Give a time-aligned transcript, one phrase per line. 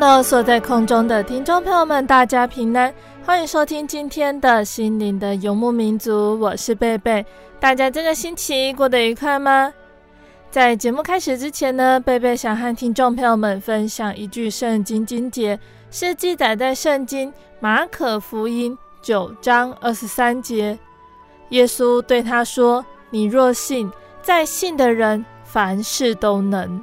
[0.00, 2.94] Hello，所在空中的听众朋友们，大家平安，
[3.26, 7.26] 欢迎收听今天的心灵的游牧民族，我是贝贝。
[7.58, 9.74] 大家这个星期过得愉快吗？
[10.52, 15.58] 在节目开始之前呢，贝贝想和听众朋友们分享一句圣经经节，
[15.90, 20.78] 是记载在圣经马可福音九章二十三节。
[21.48, 23.90] 耶稣对他说：“你若信，
[24.22, 26.80] 在信的人凡事都能。”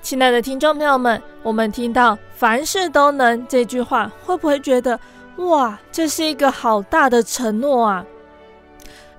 [0.00, 4.98] 亲爱的听众朋友们，我们听到“凡事都能”这句话，会不会觉得
[5.36, 8.04] 哇，这是一个好大的承诺啊？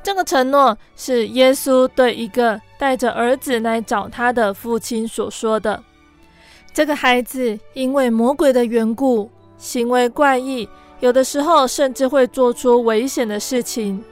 [0.02, 5.84] 这个承诺是耶稣对一个带着儿子来找他的父亲所说的。
[6.74, 10.68] 这个孩子因为魔鬼的缘故，行为怪异，
[11.02, 14.04] 有的时候甚至会做出危险的事情。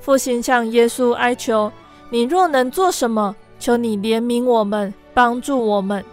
[0.00, 1.72] 父亲向耶稣哀求
[2.10, 6.04] ：“你若能做什么，求你怜悯我们。”帮助我们。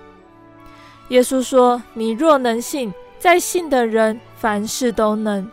[1.09, 5.50] 耶稣说：“你若能信，在信的人凡事都能。”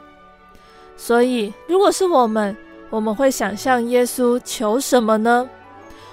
[0.96, 2.56] 所以，如果是我们，
[2.90, 5.48] 我们会想向耶稣求什么呢？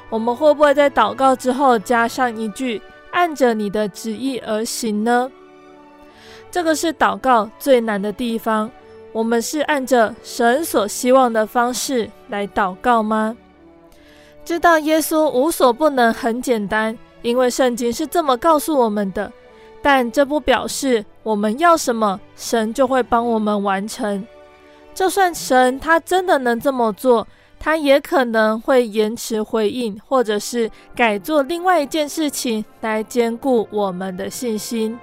[0.10, 2.82] 我们会不会在祷告之后加上一句
[3.12, 5.32] “按着你的旨意而行”呢？
[6.52, 8.70] 这个是祷告最难的地方。
[9.14, 13.36] 我们是按着神所希望的方式来祷告吗？
[14.44, 16.98] 知道耶稣无所不能，很简单。
[17.22, 19.32] 因为圣经是这么告诉我们的，
[19.82, 24.26] 但这不表示我们要什么，神就会帮我们完成。
[24.94, 27.28] 就算神他真的能这么做，
[27.60, 35.00] 他也可能会延迟回应，或者是改做另外一件事情来坚固我们的信心。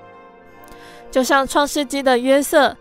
[1.11, 2.77] 就像创世纪的约瑟，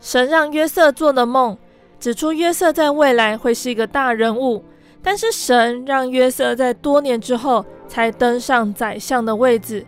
[0.00, 1.58] 神让约瑟做了梦，
[1.98, 4.64] 指出约瑟在未来会是一个大人物。
[5.02, 9.84] 但是神让约瑟在多年之后才登上宰相的位置，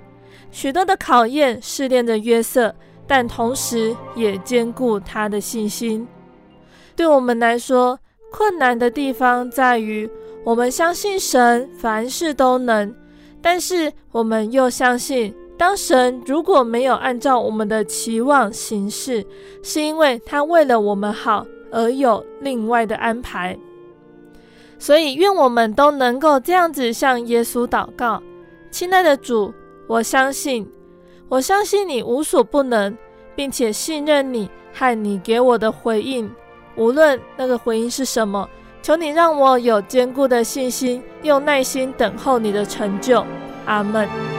[0.50, 2.74] 许多的考验试炼着约瑟，
[3.06, 6.06] 但同时也坚固他的信心。
[6.96, 7.98] 对我们来说，
[8.32, 10.10] 困难的地方在于
[10.44, 12.94] 我们相信神凡事都能，
[13.40, 19.24] 但是我们又相信，当神如果没有按照我们的期望行事，
[19.62, 23.56] 是因为他为了我们好而有另外的安排。
[24.84, 28.22] 所以，愿我们都能够这样子向耶稣祷告，
[28.70, 29.50] 亲爱的主，
[29.86, 30.70] 我相信，
[31.26, 32.94] 我相信你无所不能，
[33.34, 36.30] 并且信任你和你给我的回应，
[36.76, 38.46] 无论那个回应是什么，
[38.82, 43.24] 求你让我有坚固的信心，用耐心等候你的成就。
[43.64, 44.33] 阿门。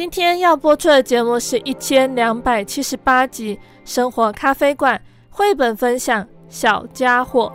[0.00, 3.54] 今天要播出的节目是一千两百七十八集
[3.84, 4.96] 《生活咖啡馆》
[5.28, 7.52] 绘本分享《小家伙》。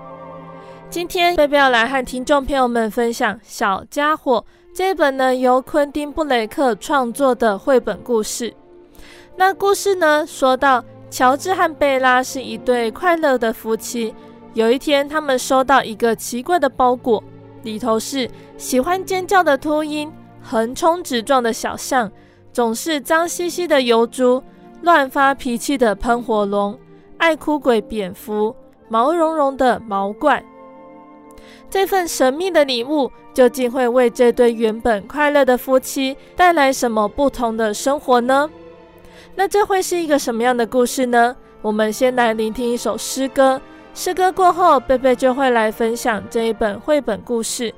[0.88, 4.46] 今天贝贝要来和听众朋友们分享《小家伙》
[4.76, 8.54] 这本呢由昆汀·布雷克创作的绘本故事。
[9.36, 14.14] 那故事呢说到，乔治和贝拉是一对快乐的夫妻。
[14.54, 17.24] 有一天，他们收到一个奇怪的包裹，
[17.64, 20.14] 里头是喜欢尖叫的秃鹰、
[20.44, 22.12] 横冲直撞的小象。
[22.56, 24.42] 总是脏兮兮的疣猪，
[24.82, 26.80] 乱发脾气的喷火龙，
[27.18, 28.56] 爱哭鬼蝙蝠，
[28.88, 30.42] 毛茸茸的毛怪。
[31.70, 38.50] 这份神秘的礼物究竟会为这对原本快乐的夫妻带来什么不同的生活呢？
[39.36, 41.36] 那这会是一个什么样的故事呢？
[41.62, 43.62] 我们先来聆听一首诗歌，
[43.94, 47.76] 诗歌过后，贝贝就会来分享这一本绘本故事。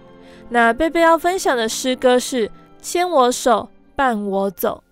[0.50, 2.48] 那贝贝要分享的诗歌是
[2.80, 4.84] 《牵我手，伴我走》。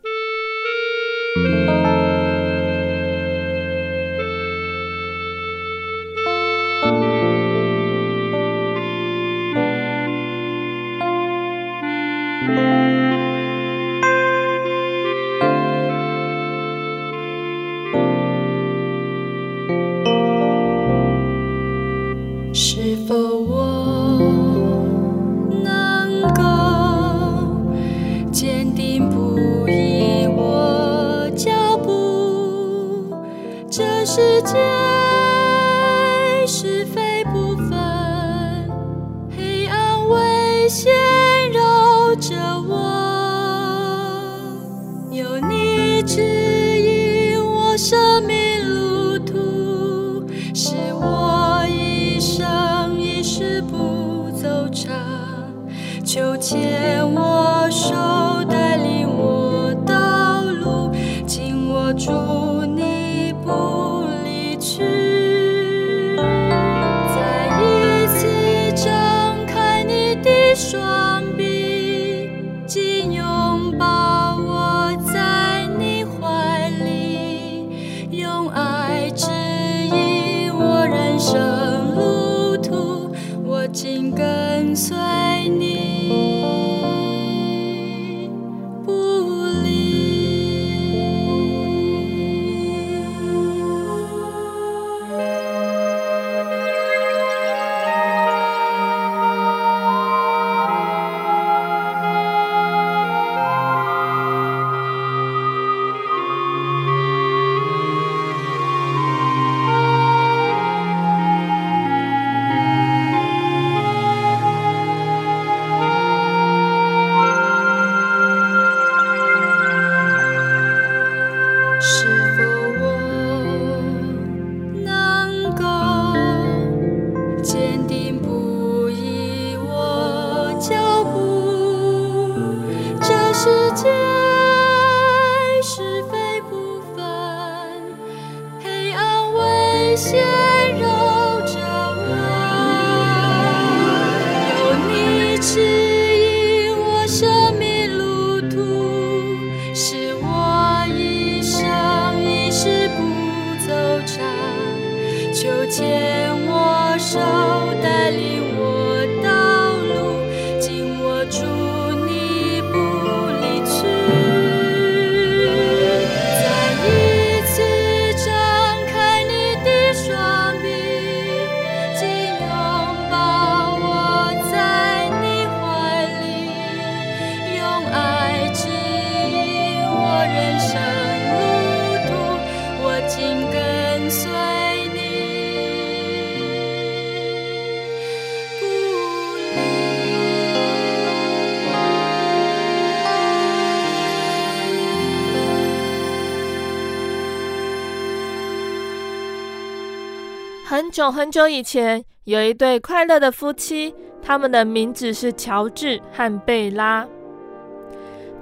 [200.85, 207.07] 很久很久以前，有一对快乐的夫妻，他们的名字是乔治和贝拉。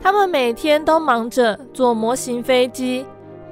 [0.01, 3.05] 他们每天都忙着做模型飞机、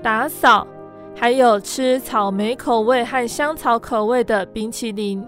[0.04, 0.68] 打扫，
[1.16, 5.26] 还有吃草莓口味和香草口味的冰淇淋。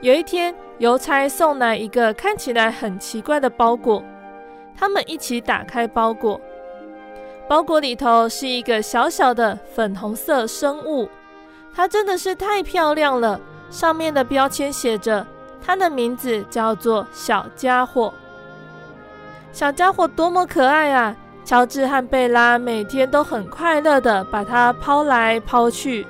[0.00, 4.02] 有一天，邮差送来一个看起来很奇怪的包裹，
[4.76, 6.40] 他们一起打开包裹，
[7.48, 11.08] 包裹里头是一个小小的粉红色生物。
[11.78, 15.24] 它真的是太漂亮了，上面的标签写着，
[15.64, 18.12] 它的名字叫做小家伙。
[19.52, 21.14] 小家伙多么可爱啊！
[21.44, 26.04] 乔治和贝拉每天都很快乐地把它抛来抛去。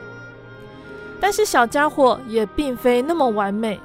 [1.20, 3.78] 但是小家伙也并非那么完美，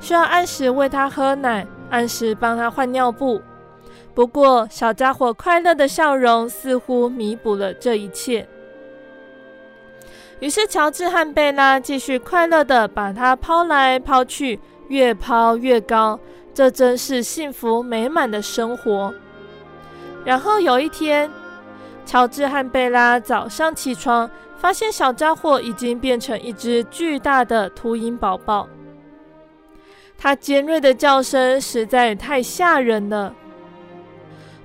[0.00, 3.40] 需要按时喂它喝奶，按时帮它换尿布。
[4.12, 8.46] 不过小家伙快乐的笑容似乎弥补了这一切。
[10.40, 16.18] 于是，乔治和贝拉继续快乐地把它抛来抛去，越抛越高。
[16.52, 19.12] 这真是幸福美满的生活。
[20.24, 21.30] 然后有一天，
[22.06, 28.68] 乔治和贝拉早上起床，发现小家伙已经变成一只巨大的秃鹰宝宝。
[30.16, 33.34] 它尖锐的叫声实在太吓人了。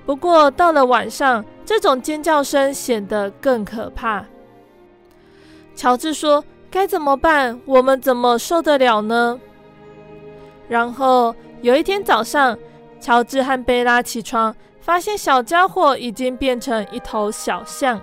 [0.06, 4.24] 不过到了晚上，这种尖叫声显得更可怕。
[5.80, 7.58] 乔治说：“该怎么办？
[7.64, 9.40] 我们怎么受得了呢？”
[10.68, 12.58] 然后有一天早上，
[13.00, 17.98] 乔治和贝拉起床，发现小家伙已经变成一头小象。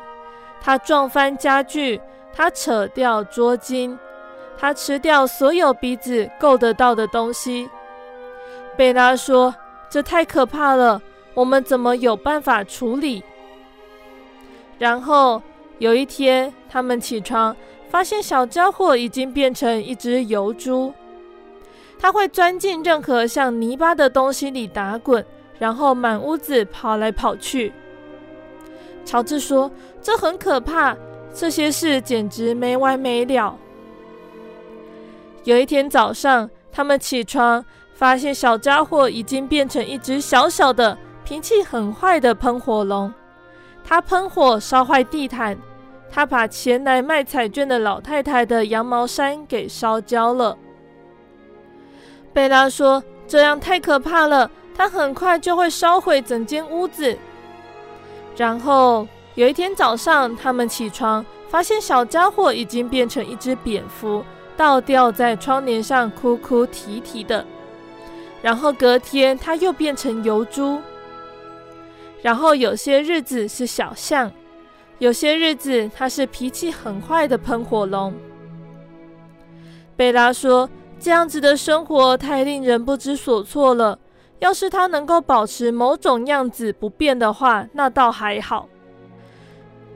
[0.59, 2.01] 他撞翻家具，
[2.33, 3.95] 他扯掉桌巾，
[4.57, 7.69] 他吃掉所有鼻子够得到的东西。
[8.75, 9.53] 贝拉说
[9.87, 10.99] ：“这太可怕了。”
[11.35, 13.23] 我们怎么有办法处理？
[14.79, 15.39] 然后
[15.79, 17.55] 有一天，他们起床，
[17.89, 20.93] 发现小家伙已经变成一只疣猪。
[21.99, 25.25] 它会钻进任何像泥巴的东西里打滚，
[25.59, 27.73] 然后满屋子跑来跑去。
[29.05, 30.95] 乔治说：“这很可怕，
[31.33, 33.57] 这些事简直没完没了。”
[35.43, 40.97] 有一天早上，他们起床，发现小家伙已经变成一只小小的。
[41.23, 43.13] 脾气很坏的喷火龙，
[43.83, 45.57] 它喷火烧坏地毯，
[46.09, 50.57] 他把前来卖彩券的老太太的羊毛衫给烧焦了。
[52.33, 57.17] 贝拉说：“这样太可怕了，他很快就会烧毁整间屋子。”
[58.37, 64.23] 然后有一天早上，他们起床，发现小家伙已经变成一只蝙蝠，
[64.55, 67.45] 倒吊在窗帘上，哭哭啼啼的。
[68.41, 70.79] 然后隔天，他又变成疣猪。
[72.21, 74.31] 然后有些日子是小象，
[74.99, 78.13] 有些日子它是脾气很坏的喷火龙。
[79.95, 83.99] 贝拉说：“这样子的生活太令人不知所措了。
[84.39, 88.67] 要是它能够保持某种样子不变的话，那倒还好。”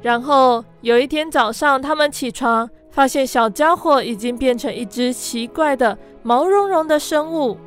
[0.01, 7.57] 然后有一天早上，他们起床，发现小家伙已经变成一只奇怪的毛茸茸的生物。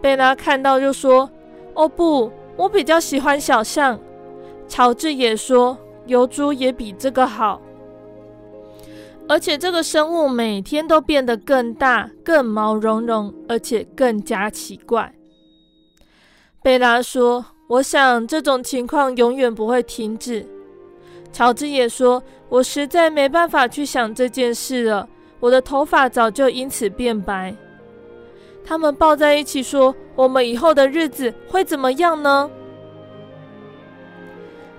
[0.00, 1.28] 贝拉看到就说
[1.74, 3.98] ：“哦不！”我比较喜欢小象，
[4.66, 7.60] 乔治也说疣猪也比这个好，
[9.28, 15.14] 而且这个生物每天都变得更大、更毛茸茸，而且更加奇怪。
[16.62, 20.44] 贝拉说：“我想这种情况永远不会停止。”
[21.32, 25.08] 乔治也说：“我实在没办法去想这件事了，
[25.40, 27.54] 我的头发早就因此变白。”
[28.64, 32.50] 他们抱在一起说：“我们以后的日子会怎么样呢？”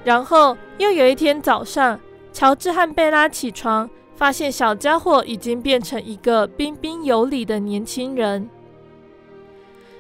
[0.10, 2.00] 然后又有一天早上，
[2.34, 8.50] 乔治和贝拉起床，发现小家伙已经变成一个彬彬有礼的年轻人。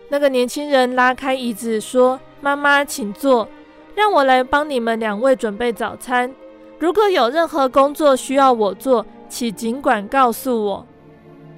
[0.09, 3.47] 那个年轻人拉开椅子说：“妈妈，请坐，
[3.93, 6.33] 让我来帮你们两位准备早餐。
[6.79, 10.87] 如果有任何工作需要我做，请尽管告诉我。”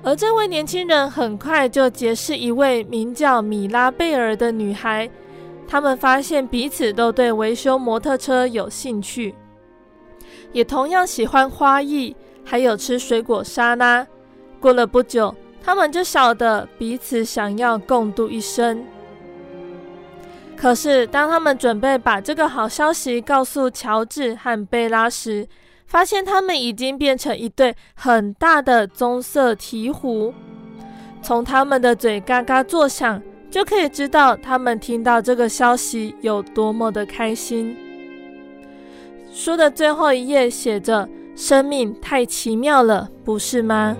[0.03, 5.09] 而这位年轻人很快就结识一位名叫米拉贝尔的女孩，
[5.71, 9.33] 他们发现彼此都对维修摩托车有兴趣，
[10.51, 12.13] 也同样喜欢花艺，
[12.43, 14.05] 还有吃水果沙拉。
[14.59, 18.83] 过了不久，他们就晓得彼此想要共度一生。
[20.57, 25.47] 可是，当他们准备把这个好消息告诉乔治和贝拉时，
[25.87, 30.33] 发现他们已经变成一对很大的棕色鹈鹕，
[31.21, 33.21] 从他们的嘴嘎嘎作响，
[33.51, 37.75] 就可以知道他们听到这个消息有多么的开心。
[39.31, 43.95] 书的最后一页写着：“生命太奇妙了，不是吗？”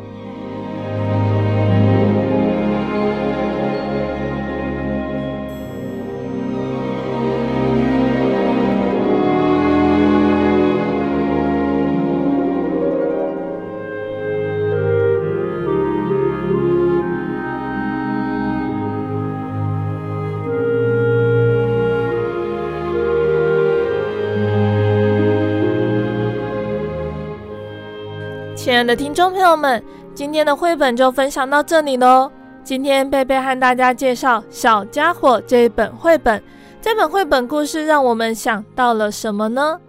[28.92, 29.82] 的听众朋友们，
[30.14, 32.30] 今天的绘本就分享到这里喽。
[32.62, 36.44] 今天贝贝和大家介绍《小家伙》这一本绘本。
[36.82, 39.80] 这本绘本故事让我们想到了什么呢？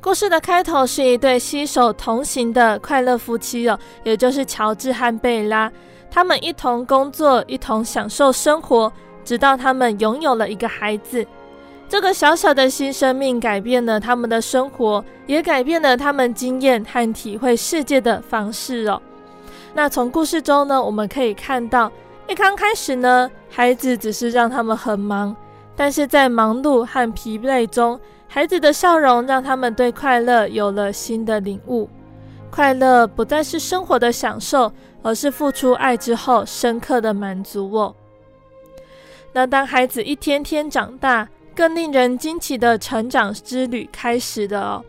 [0.00, 5.68] 故事的开头是一对携手同行的快乐夫妻哦，也就是乔治和贝拉。
[6.08, 8.92] 他们一同工作，一同享受生活，
[9.24, 11.26] 直到他们拥有了一个孩子。
[11.88, 19.00] 这个小小的新生命改变了他们的生活，也改变了他们经验和体会世界的方式哦。
[19.72, 21.90] 那从故事中呢，我们可以看到，
[22.26, 25.34] 一刚开始呢，孩子只是让他们很忙，
[25.76, 31.88] 但是在忙碌和疲惫中，孩子的笑容让他们对快乐有了新的领悟。
[32.50, 37.94] 快乐不再是生活的享受，而是付出爱之后深刻的满足哦。
[39.32, 44.84] 那当孩子一天天长大，更令人惊奇的成长之旅开始的哦。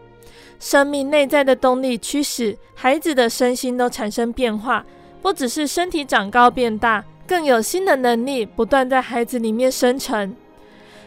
[0.59, 4.85] 生命内在的动力驱使孩子的身心都产生变化，
[5.21, 10.35] 不只是身体长高变大，更有新的能力不断在孩子里面生成。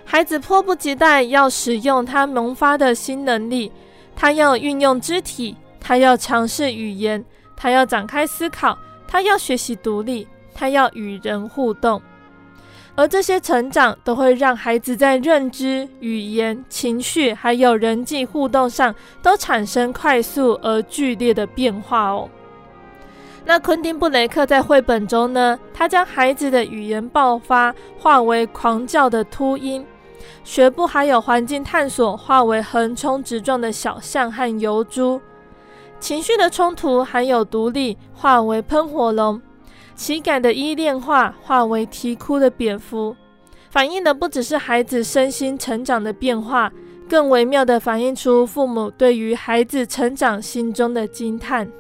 [0.05, 3.71] 孩子迫不及待要使用他萌发的新能力，
[4.17, 7.25] 他要运用肢体，他要尝试语言，
[7.55, 12.01] 他要展开思考，他要学习独立，他要与人互动。
[13.01, 22.29] 而这些成长都会让孩子在认知、语言、情绪还有人际互动上都产生快速而剧烈的变化哦。
[23.47, 29.83] 那昆汀·布雷克在绘本中呢，他将孩子的语言爆发化为狂叫的秃鹰。
[30.45, 35.19] 学步还有环境探索化为横冲直撞的小象和疣猪，
[35.99, 39.41] 情绪的冲突还有独立化为喷火龙，
[40.01, 43.15] 情感的依恋化化为啼哭的蝙蝠，
[43.69, 46.73] 反映的不只是孩子身心成长的变化，
[47.07, 51.71] 更微妙地反映出父母对于孩子成长心中的惊叹。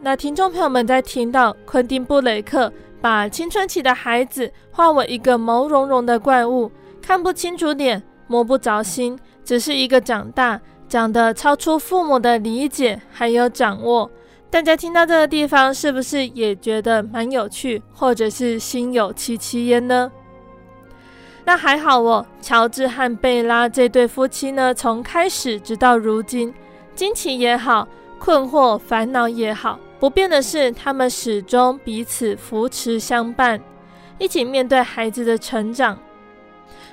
[0.00, 6.68] 那听众朋友们在听到昆汀·布雷克把青春期的孩子化为一个毛茸茸的怪物。
[7.00, 14.10] 看不清楚脸，摸不着心，只是一个长大，长得超出父母的理解还有掌握。
[14.48, 20.10] 大家听到这个地方，是不是也觉得蛮有趣，或者是心有戚戚焉呢？
[21.44, 26.54] 那还好哦，乔治和贝拉这对夫妻呢，从开始直到如今，
[26.94, 27.86] 惊奇也好，
[28.18, 33.60] 困惑烦恼也好，不变的是他们始终彼此扶持相伴，
[34.18, 35.98] 一起面对孩子的成长。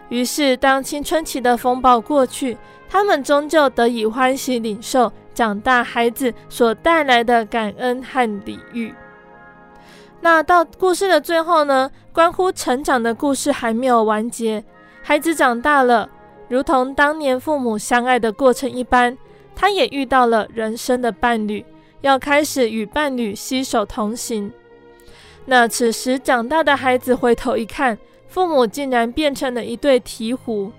[0.09, 2.57] 于是，当青春期的风暴过去，
[2.89, 8.93] 他们终究得以欢喜领受长大孩子所带来的感恩和礼遇。
[10.21, 11.91] 那到故事的最后呢？
[12.11, 14.63] 关乎成长的故事还没有完结。
[15.01, 16.09] 孩子长大了，
[16.47, 19.17] 如同当年父母相爱的过程一般，
[19.55, 21.65] 他也遇到了人生的伴侣，
[22.01, 24.51] 要开始与伴侣携手同行。
[25.45, 27.97] 那此时长大的孩子回头一看。
[28.27, 30.71] 父母竟然变成了一对鹈鹕。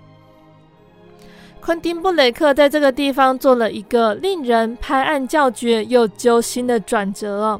[1.65, 7.59] 昆汀·布雷克在这个地方做了一个令人拍案叫绝又揪心的转折。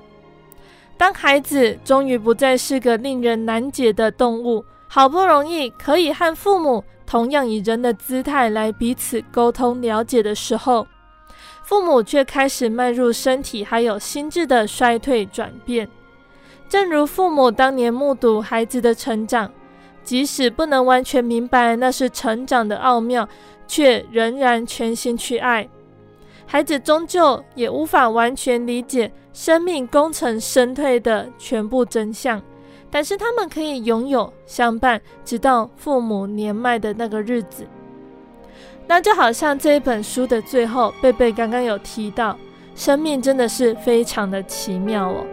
[0.95, 10.85] 当孩子终于不再是个令人难解的动物，好不容易可以和父母同样以人的姿态来彼此沟通了解的时候，
[11.63, 15.89] 父母却开始迈入身体还有心智的衰退转变。
[16.69, 19.51] 正如父母当年目睹孩子的成长。
[20.05, 23.27] 即使不能完全明白那是成长的奥妙，
[23.67, 25.67] 却仍然全心去爱。
[26.45, 32.41] 孩子终究也无法完全理解生命功成身退的全部真相，
[32.91, 37.65] 但是他们可以拥有相伴，直到父母年迈的那个日子。
[38.87, 42.37] 那就好像这一本书的最后，贝贝刚刚有提到，
[42.75, 45.25] 生命真的是非常的奇妙哦。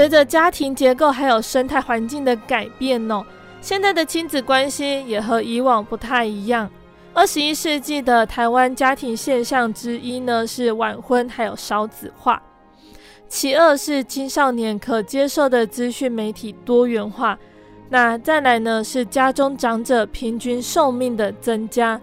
[0.00, 3.22] 随着家庭结构还有生态环境的改变哦，
[3.60, 6.70] 现在的亲子关系也和以往不太一样。
[7.12, 12.40] 二十一世纪的台湾家庭现象之一呢，是晚婚还有少子化；
[13.28, 17.36] 其二是青少年可接受的资讯媒体多元化；
[17.90, 22.00] 那再来呢是家中长者平均寿命的增加，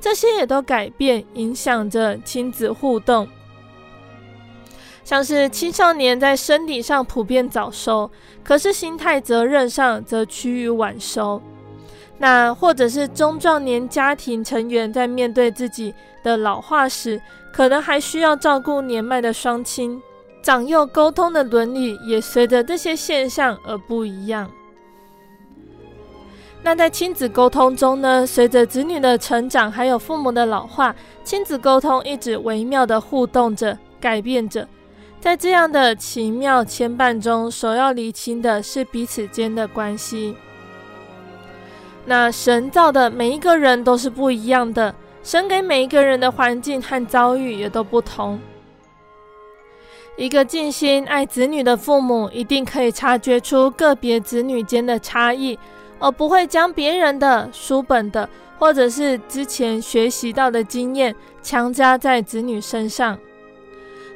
[0.00, 3.28] 这些也都改变影响着亲子互动。
[5.08, 8.10] 像是青少年在身体上普遍早熟，
[8.44, 11.40] 可是心态责任上则趋于晚熟。
[12.18, 17.18] 那或者是中壮年家庭成员在面对自己的老化时，
[17.50, 19.98] 可能还需要照顾年迈的双亲，
[20.42, 24.50] 长幼沟通的伦理也随着这些现象而不一样。
[26.62, 30.94] 那在亲子沟通中呢，随着子女的成长，还有父母的老化，
[31.24, 34.68] 亲子沟通一直微妙的互动着，改变着。
[35.20, 40.36] 在这样的奇妙牵绊中，首要厘清的是彼此间的关系。
[42.06, 48.40] 那神造的每一个人都是不一样的，神给每一个人的环境和遭遇也都不同。
[50.16, 55.58] 一个尽心爱子女的父母，一定可以察觉出个别子女间的差异，
[55.98, 58.28] 而不会将别人的书本的
[58.58, 63.18] 或者是之前学习到的经验强加在子女身上。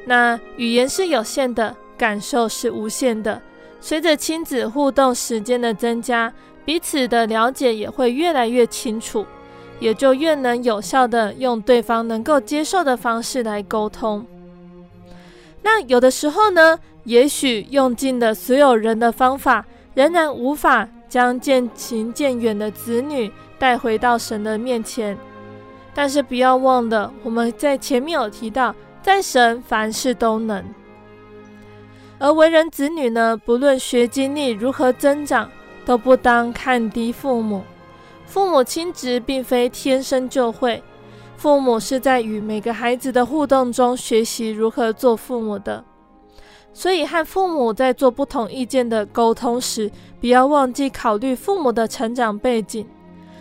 [0.04, 3.40] 那语言是有限的，感受是无限的。
[3.80, 6.32] 随着亲子互动时间的增加，
[6.64, 9.26] 彼此的了解也会越来越清楚，
[9.80, 14.24] 也就越能有效地用对方能够接受的方式来沟通。
[15.62, 25.16] 那有的时候呢，也许用尽了所有人的方法，仍然无法将渐行渐远的子女带回到神的面前。
[25.94, 30.64] 但是不要忘了，我们在前面有提到，在神凡事都能。
[32.18, 35.50] 而为人子女呢，不论学经历如何增长，
[35.84, 37.62] 都不当看低父母。
[38.24, 40.82] 父母亲职并非天生就会。
[41.36, 45.84] 父母是在与每个孩子的互动中学习如何做父母的，
[46.72, 52.86] 所以和父母在做不同意见的沟通时，不要忘记考虑父母的成长背景。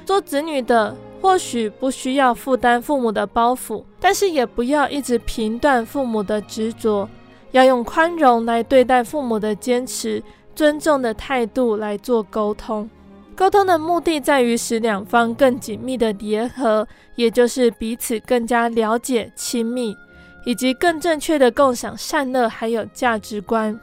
[0.03, 7.07] 做子女的或许不需要负担父母的包袱，但是也不要一直评断父母的执着，
[7.51, 10.21] 要用宽容来对待父母的坚持，
[10.55, 12.89] 尊重的态度来做沟通。
[13.35, 19.95] 沟通的目的在于使两方更紧密的结合，也就是彼此更加了解、亲密，
[20.45, 23.79] 以及更正确的共享善恶还有价值观。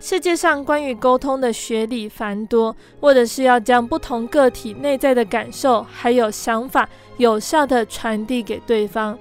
[0.00, 9.18] 世界上关于沟通的学理繁多，或者是要将不同个体内在的感受还有想法有效地传递给对方。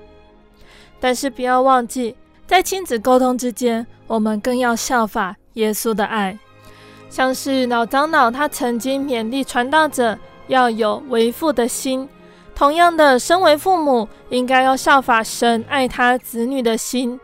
[1.00, 6.38] 但是不要忘记，在亲子沟通之间，我们更要效法耶稣的爱。
[7.10, 12.08] 像是老长老，他曾经勉励传道者要有为父的心。
[12.56, 17.20] 同样的，身为父母，应该要效法神爱他子女的心。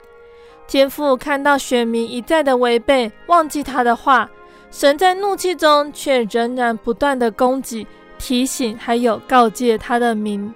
[0.69, 4.29] 天父看到选民一再的违背、忘记他的话，
[4.69, 7.87] 神在怒气中却仍然不断的供给、
[8.19, 10.53] 提醒，还有告诫他的民。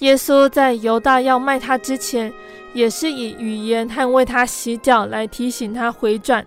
[0.00, 2.30] 耶稣在犹大要卖他之前，
[2.74, 6.46] 也是以语言和为他洗脚来提醒他回转。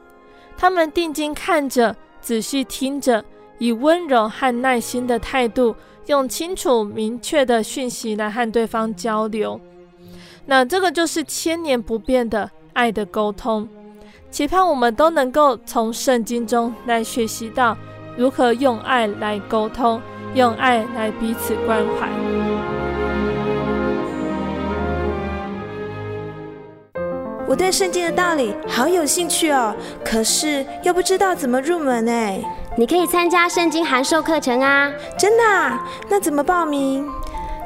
[0.55, 3.25] 他们定睛看着，仔细听着，
[3.57, 9.59] 以温柔和耐心的态度，用清楚明确的讯息来和对方交流。
[10.49, 13.67] 那这个就是千年不变的爱的沟通。
[14.31, 17.77] 期盼我们都能够从圣经中来学习到
[18.15, 20.01] 如何用爱来沟通，
[20.33, 22.09] 用爱来彼此关怀。
[27.45, 32.41] 我对圣经的道理好有兴趣哦，可是又不知道怎么入门哎。
[32.77, 34.91] 你可以参加圣经函授课程啊！
[35.17, 35.83] 真的啊？
[36.09, 37.09] 那怎么报名？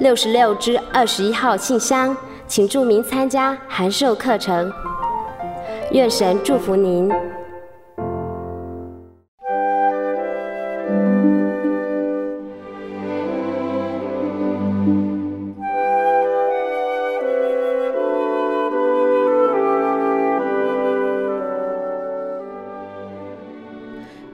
[0.00, 2.16] 六十六之二十一号信箱，
[2.48, 4.70] 请注明参加函授课程。
[5.92, 7.08] 愿神祝福您。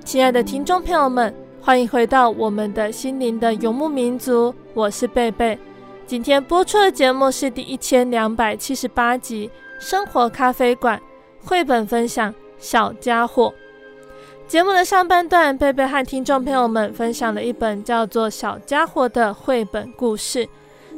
[0.03, 5.59] 亲爱的听众朋友们，欢迎回到我们的心灵的游牧民族，我是贝贝。
[6.07, 9.51] 今天播出的节目是第一千两百七十八集
[9.85, 11.01] 《生活咖啡馆》
[11.49, 13.49] 绘本分享《小家伙》。
[14.47, 20.49] 节目的上半段，贝贝和听众朋友们分享了一本叫做《小家伙》的绘本故事。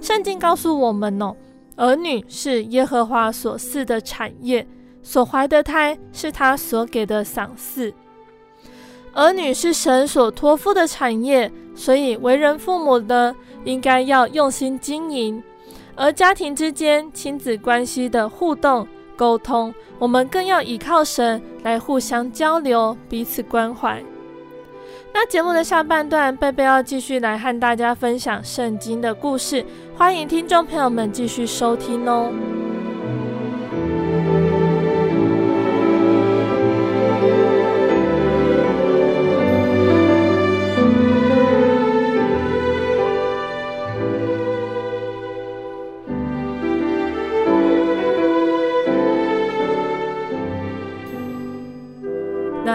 [0.01, 1.35] 圣经告诉我们哦，
[1.77, 4.67] 儿女是耶和华所赐的产业，
[5.03, 7.93] 所怀的胎是他所给的赏赐。
[9.15, 15.43] 儿女是神所托付的产业，所以为人父母的应该要用心经营。
[15.95, 24.03] 而家庭之间亲子关系的互动沟通，我们更要依靠神来互相交流，彼此关怀。
[25.15, 29.63] 那节目的下半段，贝贝要继续来和大家分享圣经的故事，
[29.95, 32.33] 欢迎听众朋友们继续收听哦。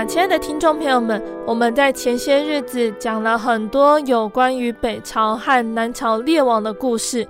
[0.08, 7.28] 亲爱的听众朋友们，我们在前些日子讲了很多有关于北朝和南朝列王的故事，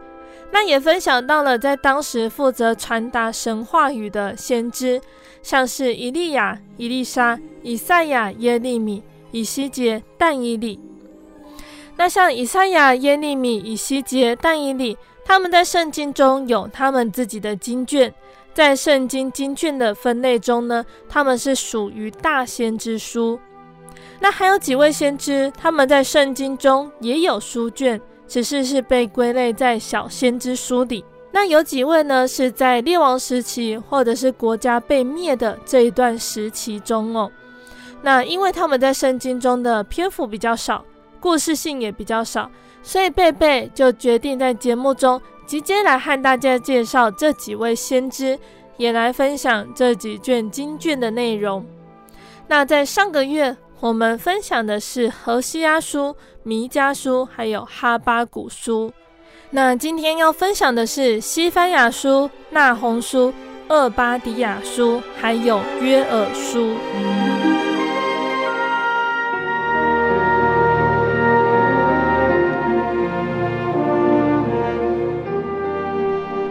[0.52, 5.02] 那也分享到了在当时负责传达神话语的先知，
[5.42, 10.80] 像是以利亚、以利沙、以赛亚、耶利米、以西结、但以理。
[11.96, 18.14] 那像以赛亚、耶利米、以西结、但以理，他们在圣经中有他们自己的经卷。
[18.58, 23.40] 在圣经经卷的分类中呢，他们是属于大先知书。
[24.20, 31.06] 那还有几位先知，他们在圣经中也有书卷，只是是被归类在小先知书里。
[31.32, 37.32] 那有几位呢，是在列王时期或者是国家被灭的这一段时期中哦。
[38.02, 40.84] 那因为他们在圣经中的篇幅比较少，
[41.20, 42.50] 故事性也比较少，
[42.82, 45.22] 所以贝贝就决定在节目中。
[45.48, 48.38] 直接来和大家介绍这几位先知，
[48.76, 51.66] 也来分享这几卷经卷的内容。
[52.48, 58.92] 那在上个月，我们分享的是何西阿书、弥迦书，还有哈巴谷书。
[59.50, 63.34] 那今天要分享的是西番雅书、那鸿书、
[63.70, 67.57] 厄巴迪亚书，还有约珥书。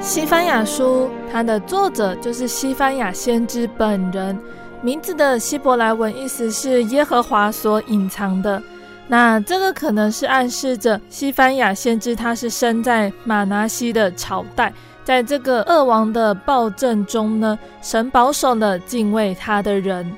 [0.07, 4.39] 西番雅书，它的作者就是西番雅先知本人，
[4.81, 8.63] 名字的希伯来文意思是耶和华所隐藏的。
[9.09, 20.09] 那这个可能是暗示着西番雅先知他是生在玛拿西的朝代，在这个恶王的暴政中呢，神保守了敬畏他的人。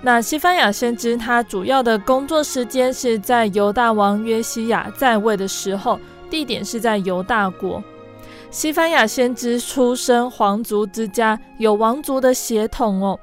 [0.00, 5.98] 那西番雅先知他主要的工作时间是在犹大王约西亚在位的时候，
[6.30, 7.82] 地点是在犹大国。
[8.50, 13.18] 西班牙先知出身皇族之家，有王族的血统哦。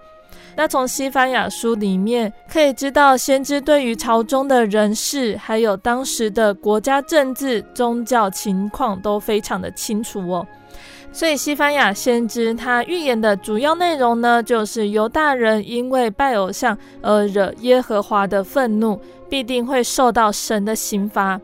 [0.56, 10.48] 那从西班牙书里面可以知道，先知对于朝中的人事，还有当时的国家政治、宗教情况都非常的清楚哦。
[11.12, 21.40] 所以西班牙先知他预言的主要内容呢，就是犹大人因为拜偶像而惹耶和华的愤怒，必定会受到神的刑罚。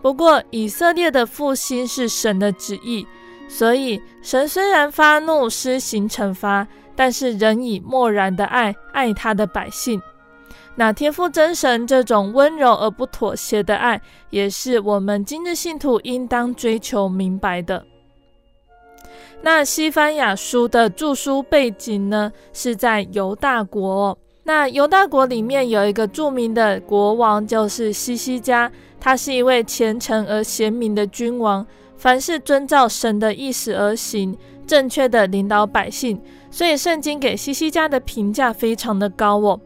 [0.00, 3.06] 不过，以色列的复兴是神的旨意，
[3.48, 10.00] 所以神虽然发怒施行惩罚，但是仍以漠然的爱爱他的百姓。
[10.76, 17.84] 那天父真神这种温柔而不妥协的爱，也是我们今日信徒应当追求明白的。
[19.42, 24.16] 那西番雅书的著书背景呢，是在犹大国。
[24.48, 28.72] 那犹大国里面有一个著名的国王，就是西西家。
[28.98, 31.66] 他是一位虔诚而贤明的君王，
[31.98, 34.34] 凡事遵照神的意思而行，
[34.66, 36.18] 正确的领导百姓，
[36.50, 39.60] 所以圣经给西西家的评价非常的高哦。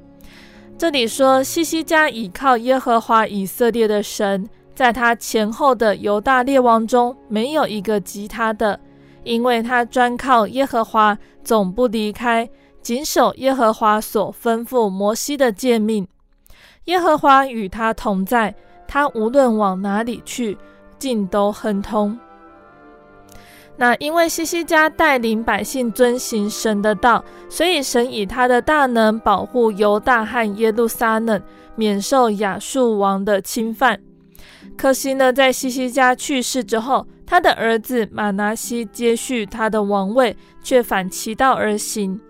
[0.77, 8.81] 这里说西西家倚靠耶和华以色列的神，在他前后的犹大列王中没有一个及他的，
[9.23, 12.51] 因为他专靠耶和华，总不离开，
[12.83, 16.07] 谨守耶和华所吩咐摩西的诫命，
[16.87, 18.55] 耶和华与他同在。
[18.89, 20.59] 他无论往哪里去，
[20.99, 22.19] 尽都亨通。
[23.77, 31.41] 那因为西西家带领百姓遵行神的道，所以神以他的大能保护犹大和耶路撒冷，
[31.75, 33.99] 免受亚述王的侵犯。
[34.77, 42.21] 可惜呢，在西西家去世之后，他的儿子玛拿西接续他的王位，却反其道而行。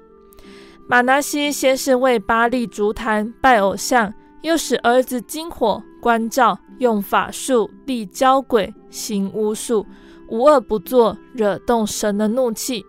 [0.86, 5.82] 马拿西先是为巴力筑坛拜偶像，又使儿子金火。
[6.02, 9.86] 关照用法术立交鬼行巫术，
[10.28, 12.84] 无恶不作，惹动神的怒气。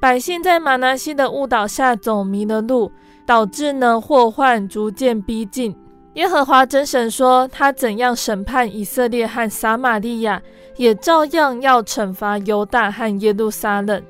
[0.00, 2.90] 百姓在马拿西的误导下走迷了路，
[3.24, 5.76] 导致呢祸患逐渐逼近。
[6.14, 10.42] 耶和华真神说：“他怎样审判以色列和撒玛利亚，
[10.76, 14.02] 也照样要惩罚犹大和耶路撒冷。”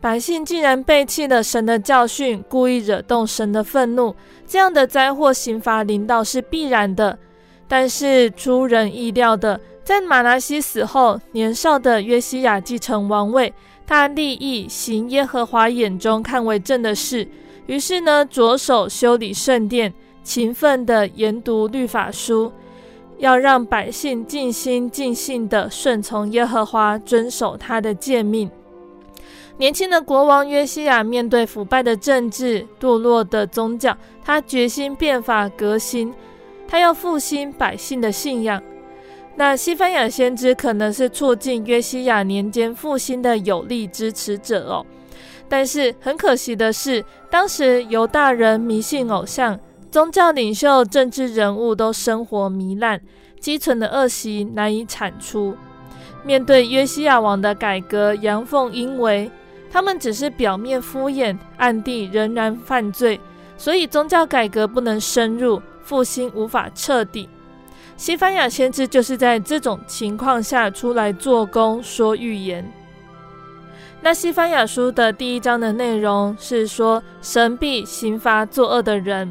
[0.00, 4.14] 百姓竟然背弃了神的教训，故意惹动神的愤怒，
[4.46, 7.18] 这样的灾祸刑罚临到是必然的。
[7.68, 13.52] 但是出人意料的，在马拿西死后，年少的约西亚继承王位，
[13.86, 17.28] 他立意行耶和华眼中看为正的事，
[17.66, 19.92] 于是呢，着手修理圣殿，
[20.24, 22.50] 勤奋地研读律法书，
[23.18, 28.50] 要让百姓尽心尽性地顺从耶和华，遵守他的诫命。
[29.60, 33.94] 年轻的国王约西亚面对腐败的政治、堕落的宗教，
[34.24, 36.14] 他决心变法革新，
[36.66, 38.62] 他要复兴百姓的信仰。
[39.36, 44.86] 那西番雅先知可能是促进约西亚年间复兴的有力支持者哦。
[45.46, 52.98] 但是很可惜的是，当时犹大人迷信偶像，宗教领袖、政治人物都生活糜烂，
[53.38, 55.54] 积存的恶习难以铲除。
[56.24, 59.30] 面对约西亚王的改革，阳奉阴违，
[59.70, 63.20] 他们只是表面敷衍，暗地仍然犯罪，
[63.56, 67.28] 所以宗教改革不能深入，复兴无法彻底。
[67.96, 72.68] 西班牙先知就是在这种情况下出来做工，说预言。
[74.02, 79.30] 那西班牙书的第一章的内容是说，神必刑罚作恶的人。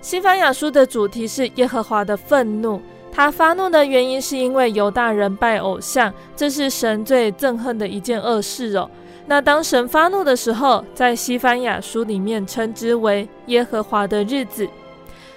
[0.00, 8.90] 西班牙书的主题是耶和华的愤怒，他发怒的原因是因为犹大人拜偶像，这是神最憎恨的一件恶事哦。
[9.30, 14.68] 那当神发怒的时候，在西番雅书里面称之为耶和华的日子。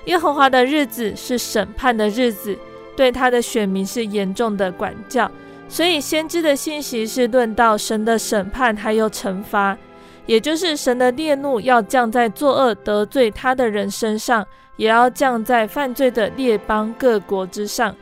[0.06, 2.58] 耶和华的日子是审判的日子，
[2.98, 5.30] 对他的选民是严重的管教。
[5.70, 9.78] 所以，先知的信息是论到神的审判还有惩罚，
[10.26, 14.44] 也就是神的烈怒要降在作恶得罪他的人身上，
[14.76, 17.96] 也要降在犯罪的列邦各国之上。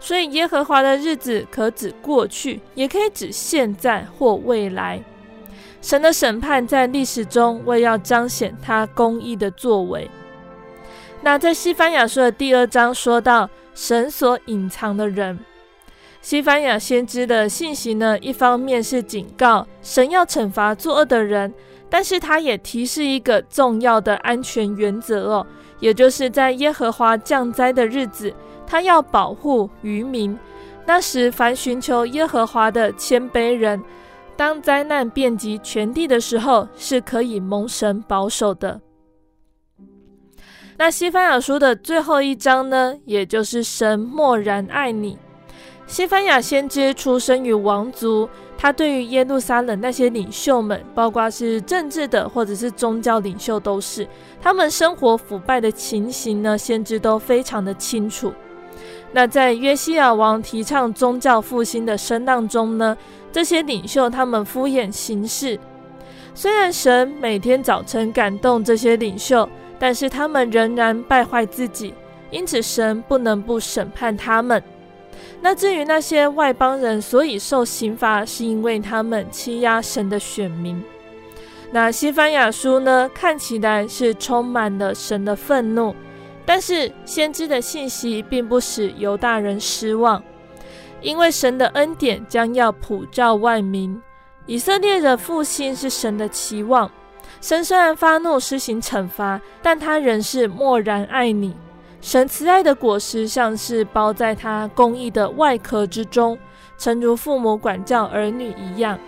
[0.00, 5.00] 所以，耶和华的日子可指过去，也可以指现在或未来。
[5.86, 10.10] 神的审判在历史中为要彰显他公义的作为。
[11.22, 15.38] 那在西番雅书的第二章说到神所隐藏的人。
[16.20, 21.54] 西番雅先知的信息呢，一方面是警告神要惩罚作恶的人，
[21.88, 25.46] 但是他也提示一个重要的安全原则哦，
[25.78, 28.34] 也就是在耶和华降灾的日子，
[28.66, 30.36] 他要保护渔民。
[30.84, 33.80] 那时凡寻求耶和华的谦卑人，
[34.36, 38.80] 当灾难遍及全地的时候，是可以蒙神保守的。
[40.78, 45.16] 那西番雅书的最后一章呢，也就是神默然爱你。
[45.86, 54.06] 西番雅先知出生于王族，他对于耶路撒冷那些领袖们，包括是政治的或者是宗教领袖，都是
[54.42, 58.32] 他们生活腐败的情形呢，先知都非常的清楚。
[59.12, 62.94] 那在约西亚王提倡宗教复兴的声浪中呢，
[63.36, 65.60] 这些领袖他们敷衍行事。
[66.34, 69.46] 虽然神每天早晨感动这些领袖，
[69.78, 71.92] 但是他们仍然败坏自己，
[72.30, 74.62] 因此神不能不审判他们。
[75.42, 80.82] 那至于那些外邦人，所以受刑罚，是因为他们欺压神的选民。
[81.70, 85.94] 那西番雅书呢，看起来是充满了神的愤怒，
[86.46, 90.24] 但是先知的信息并不使犹大人失望，
[91.00, 94.00] 因为神的恩典将要普照万民。
[94.46, 96.90] 以色列的复兴是神的期望。
[97.40, 101.54] 神虽然发怒施行惩罚，但他仍是默然爱你。
[102.00, 106.38] 神慈爱的果实像是包在他公义的外壳之中，
[106.78, 108.98] 诚如父母管教儿女一样。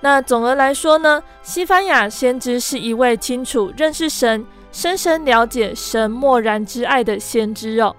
[0.00, 7.94] 那总的来说呢，西番雅先知是一位清楚认识神、深深了解神默然之爱的先知哦。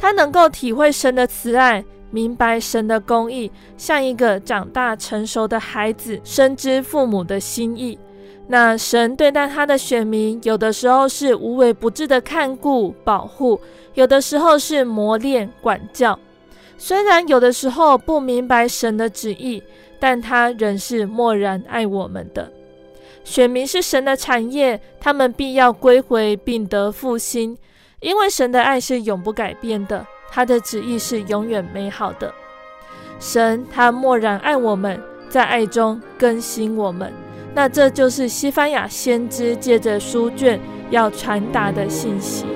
[0.00, 7.98] 他能够体会神的慈爱，明白神的公义，像一个长大成熟的孩子，深知父母的心意。
[8.48, 13.60] 那神对待他的选民，有的时候是无微不至的看顾保护，
[13.92, 16.18] 有的时候是磨练管教。
[16.78, 19.62] 虽然有的时候不明白神的旨意，
[19.98, 22.50] 但他仍是默然爱我们的。
[23.22, 27.56] 选民是神的产业，他们必要归回并得复兴，
[28.00, 32.32] 因为神的爱是永不改变的，他的旨意是永远美好的。
[33.18, 37.12] 神他默然爱我们，在爱中更新我们。
[37.54, 40.58] 那这就是西班牙先知借着书卷
[40.88, 42.46] 要传达的信息。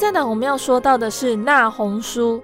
[0.00, 2.38] 再来，我们要说到的是《那鸿书》。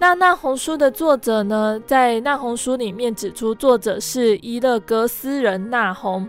[0.00, 6.28] 那《那鸿书》的作者呢，在《那鸿书》里面指出，作者是伊勒哥斯人那鸿。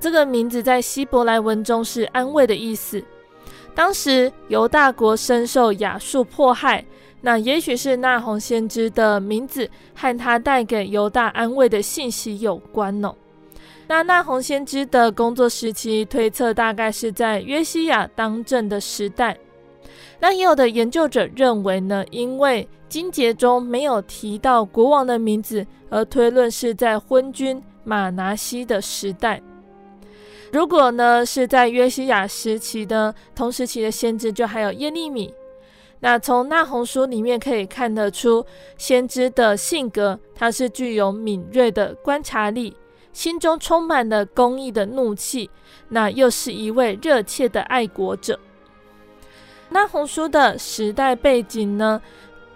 [0.00, 3.04] 这个名字在希伯来文中是安慰的意思。
[3.74, 6.82] 当时犹大国深受亚述迫害，
[7.20, 13.14] 那也许是那鸿先知的名字和他带给犹大安慰的信息有关哦。
[13.86, 19.36] 那那鸿先知的工作时期推测大概是在约西亚当政的时代。
[20.20, 29.40] 那也有的研究者认为呢，因为经节中没有提到国王的名字，而推论是在昏君马拿西的时代。
[30.52, 35.32] 如果呢是在约西亚时期的同时期的先知，就还有耶利米。
[36.00, 38.44] 那从那鸿书里面可以看得出，
[38.76, 42.76] 先知的性格，他是具有敏锐的观察力，
[43.12, 45.48] 心中充满了公义的怒气，
[45.88, 48.38] 那又是一位热切的爱国者。
[49.70, 52.00] 那鸿书的时代背景呢，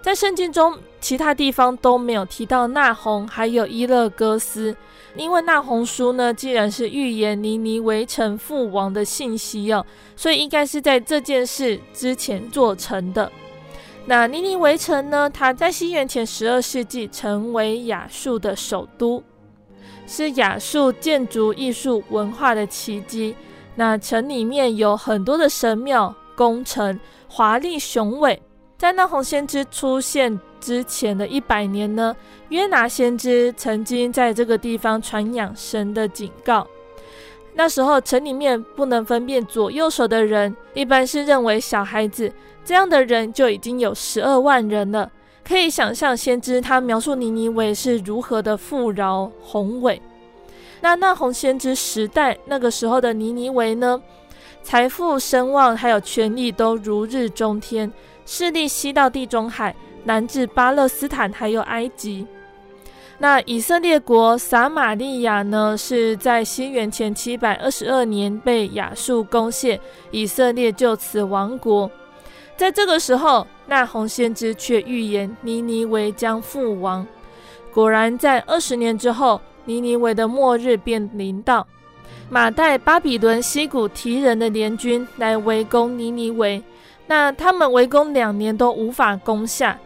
[0.03, 4.77] 在圣经中其他地方都没有提到那鸿，还有伊勒哥斯。
[5.17, 9.87] 因为那鸿书呢，既然是预言尼尼围城覆亡的信息哦，
[10.17, 13.31] 所以应该是在这件事之前做成的。
[14.07, 19.23] 那尼尼围城呢，它在西元前十二世纪成为亚述的首都，
[20.05, 23.37] 是亚述建筑艺术文化的奇迹。
[23.77, 26.13] 那城里面有很多的神庙。
[26.35, 28.41] 工程华丽雄伟，
[28.77, 32.15] 在那红先知出现之前的一百年呢，
[32.49, 36.67] 约拿先知曾经在这个地方传扬神的警告。
[37.55, 42.33] 那时候城里面不能分辨左右手的人，一般是认为小孩子，
[42.65, 45.11] 这样的人就已经有十二万人了。
[45.47, 50.01] 可以想象先知他描述尼尼微是如何的富饶宏伟。
[50.81, 54.03] 那那红先知时代那个时候的尼尼微呢？
[54.65, 57.93] 财富、声望还有权力都如日中天，
[58.25, 62.27] 势力西到地中海，南至巴勒斯坦，还有埃及。
[63.19, 69.79] 那以色列国撒玛利亚呢，是在西元前七百二十二年被亚述攻陷，
[70.11, 71.89] 以色列就此亡国。
[72.57, 77.07] 在这个时候，那鸿先知却预言尼尼微将覆亡。
[77.73, 81.67] 果然，在二十年之后，尼尼微的末日便临到。
[82.31, 86.63] 马代巴比伦西古提人的联军来围攻尼尼维，
[87.07, 89.79] 那他们围攻两年都无法攻下。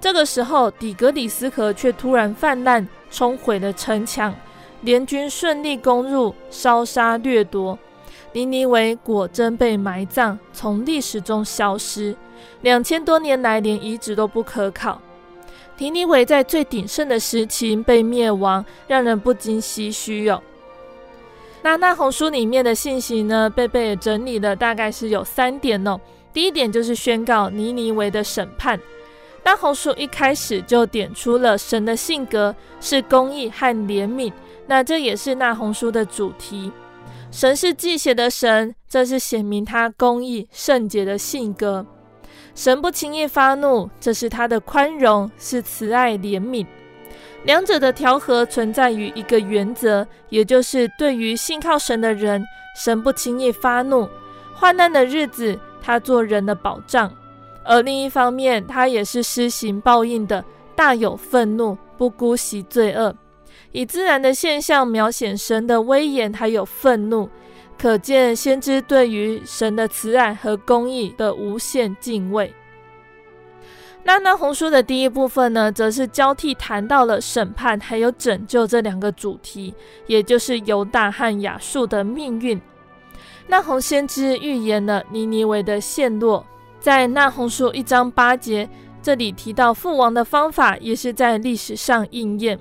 [0.00, 4.34] 这个时候，底格里斯河却突然泛滥，冲毁了城墙，
[4.82, 7.78] 联军顺利攻入，烧杀掠夺。
[8.32, 12.14] 尼尼维果真被埋葬，从历史中消失。
[12.62, 15.00] 两千多年来，连遗址都不可考。
[15.78, 20.42] 尼尼维在最鼎盛的时期被灭亡，让人不禁唏嘘哟。
[21.64, 25.98] 那那红书里面的信息呢，贝贝也整理了，大概是有三点哦。
[26.30, 28.78] 第一点就是宣告尼尼微的审判。
[29.42, 34.30] 那红书一开始就点出了神的性格是公义和怜悯，
[34.66, 36.70] 那这也是那红书的主题。
[37.30, 41.86] 神是忌血的神，这是显明他公义圣洁的性格。
[42.54, 46.66] 神不轻易发怒，这是他的宽容，是慈爱怜悯。
[47.44, 52.42] 两者的调和存在于一个原则，也就是对于信靠神的人，
[52.74, 54.08] 神不轻易发怒；
[54.54, 57.10] 患难的日子，他做人的保障；
[57.62, 60.42] 而另一方面，他也是施行报应的，
[60.74, 63.14] 大有愤怒，不姑息罪恶。
[63.72, 67.28] 以自然的现象描写神的威严还有愤怒，
[67.76, 72.54] 可见先知对于神的慈爱和公义的无限敬畏。
[74.06, 79.74] 那那红书的第一部分呢，则是交替谈到了审判还有拯救这两个主题，
[80.06, 82.60] 也就是犹大和亚述的命运。
[83.46, 86.44] 那鸿先知预言了尼尼微的陷落，
[86.78, 88.68] 在那红书一章八节
[89.02, 92.58] 这里提到父王的方法，也是在历史上应验。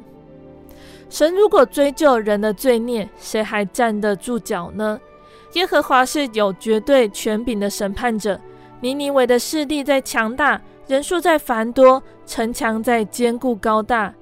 [1.10, 4.98] 神如果追究人的罪孽，谁还站得住脚呢？
[5.54, 8.40] 耶和华是有绝对权柄的审判者，
[8.80, 10.62] 尼尼微的势力在强大。
[10.94, 14.14] 人数在繁多，城墙在坚固高大，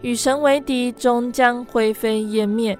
[0.00, 2.78] 与神为敌，终将灰飞烟灭。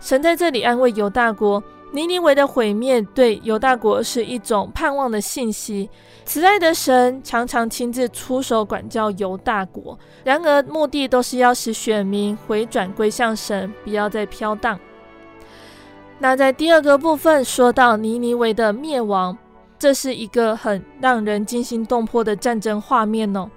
[0.00, 1.62] 神在这里安慰犹大国，
[1.92, 5.88] 尼尼微的毁灭对犹大国是一种盼望的信息。
[6.24, 14.76] 慈爱的神常常亲自出手管教犹大国，然而目的都是要使选民回转归向神，不要再飘荡。
[16.18, 19.38] 那在第二个部分说到尼尼微的灭亡。
[19.80, 23.50] 这是一个很让人惊心动魄的战争画面哦。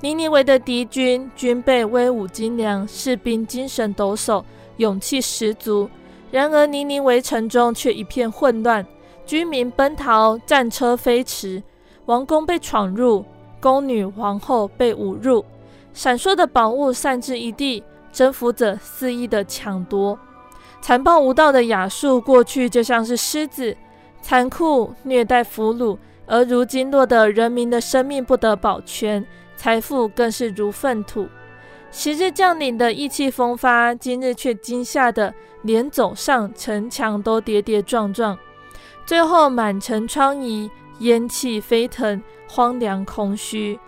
[0.00, 4.42] 尼尼维的敌军军备威武精良，士兵精神抖擞，
[4.78, 5.90] 勇气十足。
[6.30, 8.86] 然而尼尼微城中却一片混乱，
[9.26, 11.62] 居民奔逃，战车飞驰，
[12.06, 13.22] 王宫被闯入，
[13.60, 15.44] 宫女皇后被侮辱，
[15.92, 20.18] 闪烁的宝物散至一地，征服者肆意的抢夺，
[20.80, 23.76] 残暴无道的亚述过去就像是狮子。
[24.20, 25.96] 残酷虐待俘虏，
[26.26, 29.24] 而如今落得人民的生命不得保全，
[29.56, 31.26] 财富更是如粪土。
[31.90, 38.38] 昔日将领的意气风发，今日却惊吓得连走上城墙都跌跌撞撞，
[39.06, 43.80] 最后满城疮痍，烟气飞腾，荒凉空虚，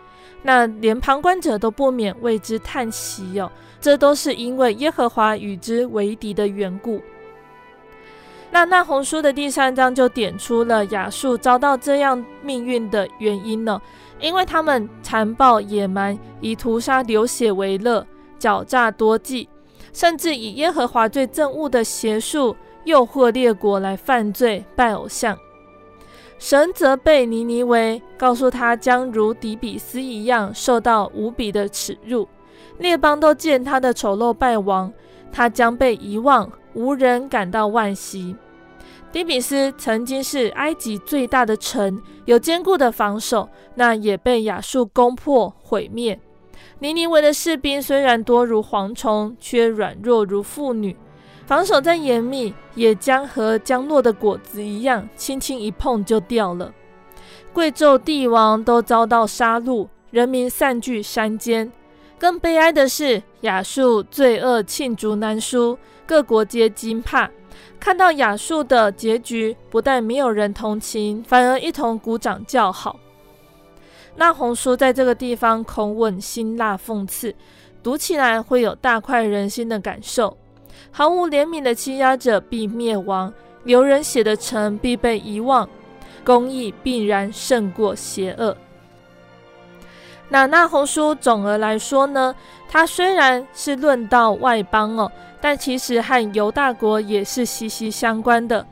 [0.42, 3.52] 那连旁观者都不免为之叹息哟、哦。
[3.82, 7.02] 这都是因为耶和华与之为敌的缘故。
[8.52, 13.80] 那那红书的第三章就点出了亚述遭到这样命运的原因呢，
[14.20, 18.04] 因为他们残暴野蛮，以屠杀流血为乐，
[18.40, 19.48] 狡诈多计，
[19.92, 25.38] 甚至以耶和华最憎恶的邪术诱惑列国来犯罪拜偶像。
[26.38, 32.26] 神责备尼尼微，告诉他将如底比斯一样受到无比的耻辱，
[32.78, 34.92] 列邦都见他的丑陋败亡，
[35.32, 38.36] 他将被遗忘，无人感到惋惜。
[39.12, 46.20] 底比斯曾经是埃及最大的城，有坚固的防守，那也被亚述攻破毁灭。
[46.78, 50.96] 尼尼微的士兵虽然多如蝗虫，却软弱如妇女。
[51.46, 56.72] 防守再严密，也将和将落的果子一样，轻轻一碰就掉了。
[57.52, 61.72] 贵胄帝王都遭到杀戮，人民散居山间。
[62.20, 67.30] 更悲哀的是，亚述罪恶罄竹难书，各国皆惊怕。
[67.80, 73.00] 看到亚述的结局，不但没有人同情，反而一同鼓掌叫好。
[74.16, 77.34] 那红书在这个地方口吻辛辣讽刺，
[77.82, 80.36] 读起来会有大快人心的感受。
[80.90, 83.32] 毫无怜悯的欺压者必灭亡，
[83.64, 85.66] 流人血的城必被遗忘，
[86.22, 88.54] 公义必然胜过邪恶。
[90.30, 92.34] 那那鸿书总而来说呢，
[92.68, 95.10] 它虽然是论到外邦哦，
[95.40, 98.64] 但其实和犹大国也是息息相关的，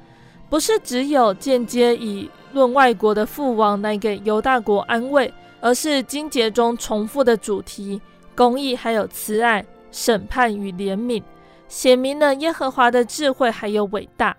[0.49, 8.01] 不是只有间接以论外国的父王来给犹大国安慰，而是经节中重复的主题：
[8.37, 11.23] 公义还有慈爱、审判与怜悯。
[11.67, 14.35] 写明了耶和华的智慧还有伟大。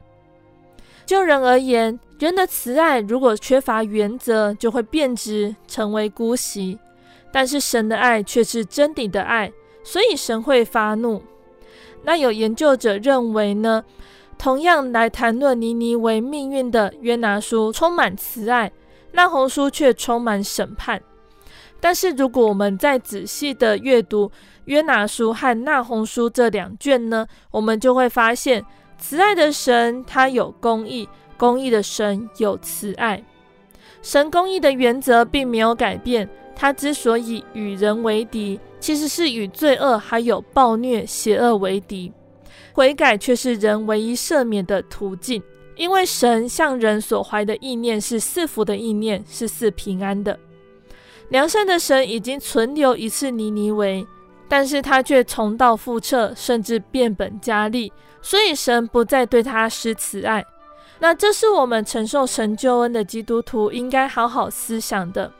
[1.05, 6.77] 就人而言，人的慈爱如果缺乏原则，就会变质，成为姑息；
[7.31, 9.51] 但是神的爱却是真理的爱，
[9.83, 11.21] 所以神会发怒。
[12.03, 13.83] 那有研究者认为呢，
[14.37, 18.71] 同样来谈论尼尼微命运的约拿书充满慈爱，
[19.11, 21.01] 那红书却充满审判。
[21.81, 24.31] 但是如果我们再仔细的阅读，
[24.65, 28.65] 约拿书和那红书这两卷呢，我们就会发现，
[28.97, 31.07] 慈爱的神他有公义，
[31.37, 33.23] 公义的神有慈爱。
[34.01, 36.29] 神公义的原则并没有改变，
[36.61, 42.11] 他之所以与人为敌，其实是与罪恶还有暴虐邪恶为敌。
[42.73, 45.41] 悔改却是人唯一赦免的途径，
[45.77, 50.37] 因为神向人所怀的意念是赐福的意念，是赐平安的。
[51.29, 54.05] 良善的神已经存留一次尼尼微。
[54.49, 60.43] 但是他却重蹈覆辙，甚至变本加厉，所以神不再对他施慈爱。
[60.97, 65.31] 那这是我们承受神救恩的基督徒应该好好思想的。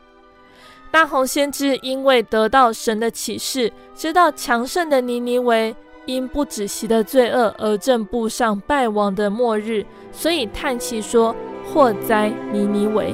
[0.91, 5.75] 大红先知因为得到神的启示，知道强盛的尼尼微
[6.05, 11.35] 因不止息的罪恶而正步上败亡的末日，所以叹气说
[11.71, 13.13] ：“祸灾，尼尼微！”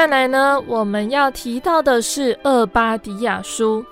[0.00, 0.58] 再来呢？
[0.66, 3.84] 我们要提到的是厄巴迪亚书。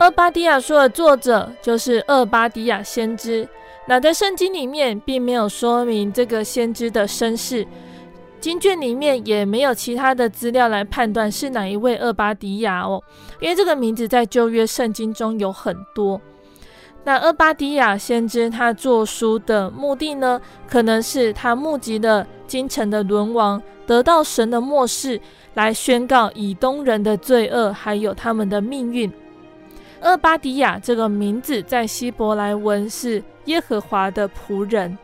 [0.00, 3.46] 厄巴迪亚书的作者就是厄巴迪亚先知。
[3.86, 7.66] 那在圣经里面并没有说明这个先知的身世，
[8.40, 12.98] 经卷里面也没有其他的资料来判断是哪一位厄巴迪亚哦。
[13.40, 16.18] 因为这个名字在旧约圣经中有很多。
[17.04, 23.62] 那厄巴迪亚先知他作书的目的呢，可能是他募集了京城的沦亡。
[23.86, 25.20] 得到神的默示，
[25.52, 29.12] 来宣告以东人的罪恶，还有他们的命运。
[30.00, 34.96] 厄巴迪亚这个名字在希伯来文是耶和华的仆人。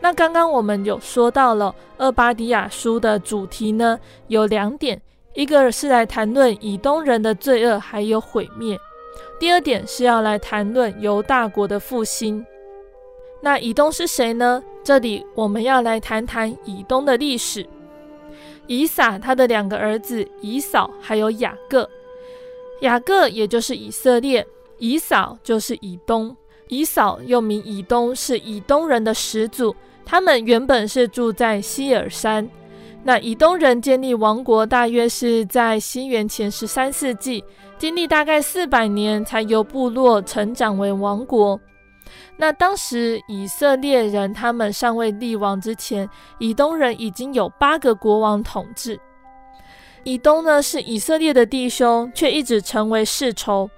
[0.00, 3.96] 那刚刚我们有说到了厄巴迪亚书的主题呢，
[4.26, 5.00] 有两点，
[5.34, 8.76] 一个是来谈论以东人的罪恶还有毁灭，
[9.38, 12.44] 第二点是要来谈论犹大国的复兴。
[13.40, 14.62] 那以东是谁呢？
[14.82, 17.66] 这里我们要来谈谈以东的历史。
[18.66, 21.88] 以撒他的两个儿子以扫还有雅各，
[22.80, 24.46] 雅各也就是以色列，
[24.78, 26.34] 以扫就是以东。
[26.68, 29.76] 以扫又名以东，是以东人的始祖。
[30.06, 32.48] 他们原本是住在希尔山。
[33.02, 37.44] 那以东人建立王国，大约是在西元前十三世纪，
[37.84, 41.60] 经历大概四百年，才由部落成长为王国。
[42.38, 46.08] 那当时以色列人他们尚未立王之前，
[46.38, 48.98] 以东人已经有八个国王统治。
[50.02, 53.68] 以东呢，是以色列的弟兄，却一直成为世仇。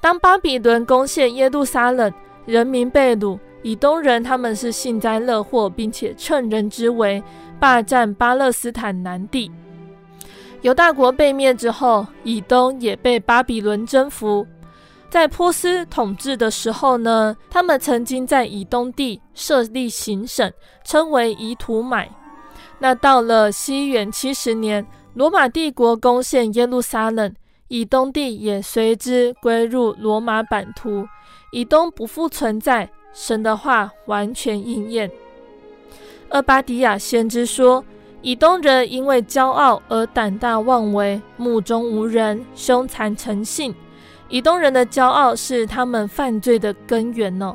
[0.00, 2.12] 当巴比伦攻陷耶路撒冷，
[2.46, 7.22] 人民被掳，以东人他们是幸灾乐祸，并且趁人之危
[7.60, 9.48] 霸占巴勒斯坦南地。
[10.64, 14.46] 犹大国被灭之后，以东也被巴比伦征服。
[15.10, 20.50] 在波斯统治的时候呢，他们曾经在以东地设立行省，
[20.82, 22.10] 称为以土买。
[22.78, 27.30] 那到了西元七十年，罗马帝国攻陷耶路撒冷。
[27.68, 31.06] 以东地也随之归入罗马版图，
[31.52, 35.10] 以东不复存在，神的话完全应验。
[36.30, 37.84] 厄巴迪亚先知说
[38.24, 43.74] ：“以东人因为骄傲而胆大妄为，目中无人，凶残成性。
[44.30, 47.54] 以东人的骄傲是他们犯罪的根源哦。”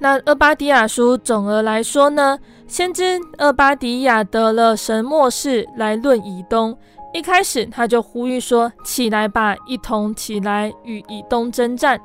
[0.00, 6.76] 那厄巴迪亚书总而来说呢，先知厄巴迪亚得了神默示来论以东。
[7.14, 11.98] 一开始他就呼吁说：“起来吧，一同起来与以东征战。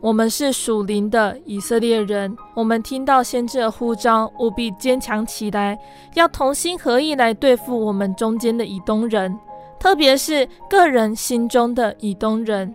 [0.00, 5.78] 我们是属灵的以色列人，我们听到先知的呼召，务必坚强起来，
[6.14, 9.36] 要同心合意来对付我们中间的以东人，
[9.80, 12.74] 特别是个人心中的以东人。”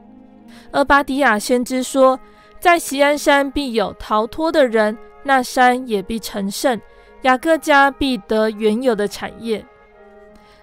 [0.72, 2.20] 而巴迪亚先知说
[2.60, 6.80] ：“在锡安山必有逃脱的人，那山也必成圣，
[7.22, 9.64] 雅各家必得原有的产业。”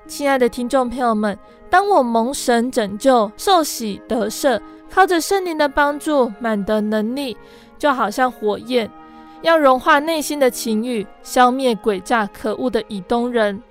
[0.07, 1.39] 亲爱的听众朋友们，
[1.71, 4.61] 当我蒙神拯救、受洗得赦，
[4.91, 7.37] 靠着圣灵的帮助，满得能力，
[7.79, 8.91] 就好像火焰，
[9.43, 13.63] 要融化内心的情欲，消灭诡诈可恶的以东人。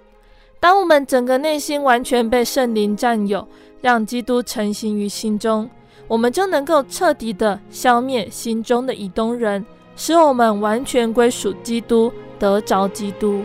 [0.59, 3.47] 当我们整个内心完全被圣灵占有，
[3.81, 5.69] 让基督成型于心中，
[6.07, 13.41] 我们就能够彻底的消灭心中的以东人，使我们完全归属基督，得着基督。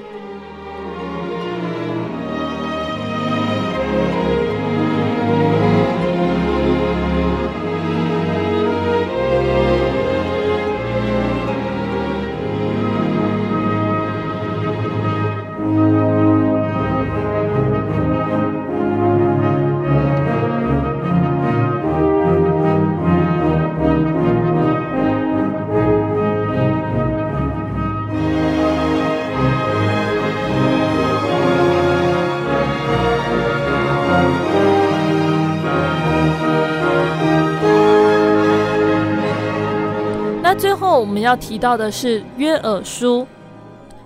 [41.32, 43.26] 要提到的是约珥书。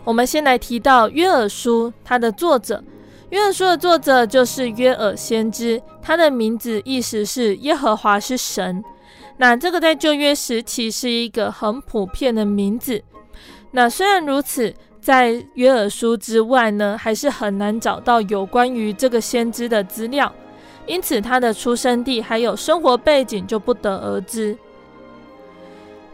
[0.05, 2.85] 我们先来提到约珥书，它的作者，
[3.31, 8.81] 约珥书的作者就是约珥先知，他的名字意思是耶和华是神。
[9.39, 13.03] 那这个在旧约时期是一个很普遍的名字。
[13.73, 20.33] 那虽然如此，在约珥书之外呢，还是很难找到有关于这个先知的资料，
[20.87, 24.57] 因此他的出生地还有生活背景就不得而知。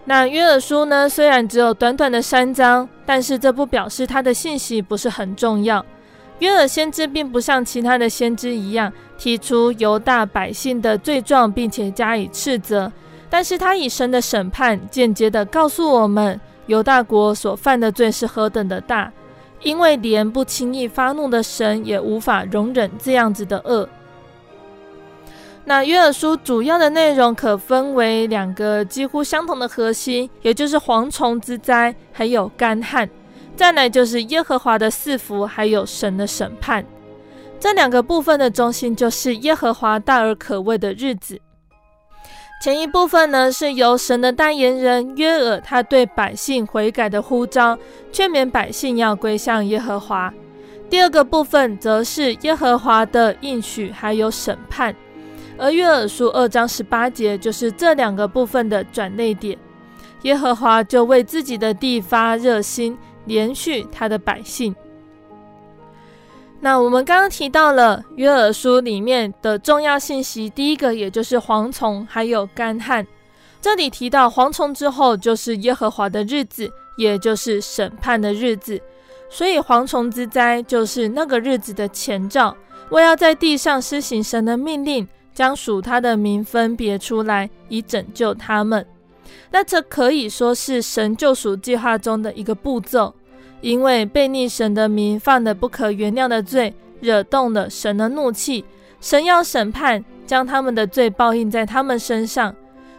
[0.04, 1.08] 那约珥书呢？
[1.08, 5.84] 虽然只有短短的三章，但是这不表示他的信息不是很重要。
[6.40, 12.90] 约珥先知并不像其他的先知一样提出犹大百姓的罪状，并且加以斥责，
[13.30, 19.12] 但是他以神的审判间接地告诉我们，犹大国所犯的罪是何等的大，
[19.62, 23.88] 因为连不轻易发怒的神也无法容忍这样子的恶。
[25.64, 33.08] 那约珥书主要的内容可分为两个几乎相同的核心，也就是蝗虫之灾，还有干旱。
[33.54, 36.84] 再来就是耶和华的赐福，还有神的审判。
[37.60, 41.40] 这两个部分的中心就是耶和华大而可畏的日子。
[42.60, 47.78] 前一部分呢，是由神的代言人约珥，他对百姓悔改的呼召，
[48.10, 50.32] 劝勉百姓要归向耶和华。
[50.90, 54.94] 第二个部分则是耶和华的应许，还有审判。
[55.62, 59.56] 而约珥书二章十八节就是这两个部分的转捩点，
[60.22, 62.98] 耶和华就为自己的地发热心，
[63.28, 64.74] 怜恤他的百姓。
[66.58, 73.06] 那我们刚刚提到了约珥书里面的重要信息，第一个也就是蝗虫，还有干旱。
[73.60, 78.80] 这里提到蝗虫之后，就是耶和华的日子，也就是审判的日子。
[79.30, 82.56] 所以蝗虫之灾就是那个日子的前兆，
[82.90, 85.06] 为要在地上施行神的命令。
[85.34, 88.86] 将属他的民分别出来，以拯救他们。
[89.50, 93.14] 那这可以说是神救赎计划中的一个步骤，
[93.60, 98.64] 因为悖逆神的民犯了不可原谅的罪，惹动了神的怒气，
[99.00, 102.54] 神要审判，将他们的罪报应在他们身上。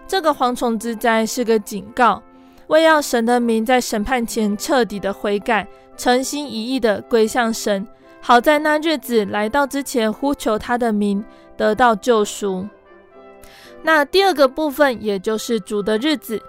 [0.08, 2.22] 这个蝗虫之灾是个警告，
[2.68, 5.68] 为要神的民在审判前彻底的悔改，
[5.98, 7.88] 诚心一意的归向神。
[8.22, 11.24] 好在那日子来到之前，呼求他的名，
[11.58, 12.68] 得到救赎。
[13.82, 16.41] 那第二个部分，也就是主的日子，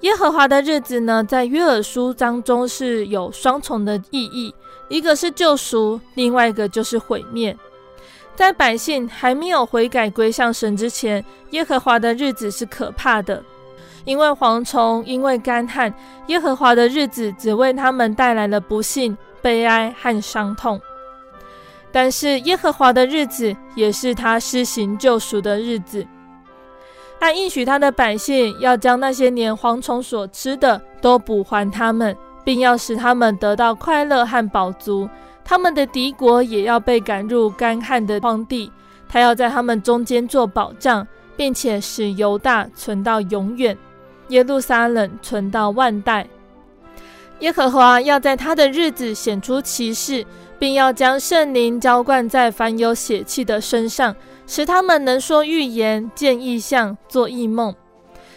[0.00, 4.54] 耶和华的日子呢，在约珥书当中是有双重的意义，
[4.88, 7.56] 一个是救赎，另外一个就是毁灭。
[8.34, 13.44] 在百姓还没有悔改归向神之前，耶和华的日子是可怕的，
[14.06, 15.92] 因为蝗虫，因为干旱，
[16.28, 20.80] 耶和华的日子只为他们带来了不幸、悲哀和伤痛。
[21.92, 26.06] 但是耶和华的日子也是他施行救赎的日子，
[27.20, 35.08] 他应许他的百姓要将那些年蝗虫所吃的都补还他们，并要使他们得到快乐和饱足。
[35.44, 38.72] 他们的敌国也要被赶入干旱的荒地，
[39.08, 43.76] 他要在他们中间做保障，并且使犹大存到永远，
[44.28, 46.26] 耶路撒冷存到万代。
[47.40, 50.24] 耶和华要在他的日子显出奇事。
[50.62, 54.14] 并要将圣灵浇灌在凡有血气的身上，
[54.46, 57.74] 使他们能说预言、见异象、做异梦。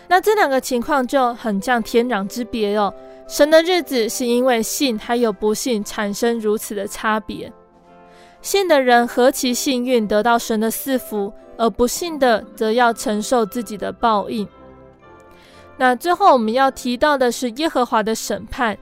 [0.08, 2.92] 那这两个情况就很像天壤之别哦。
[3.28, 7.54] 神的日子是因为信还有不信产生如此的差别。
[8.42, 14.48] 信的人何其幸运，得到神的赐福；而不信的则要承受自己的报应。
[15.78, 18.76] 那最后我们要提到的是耶和华的审判。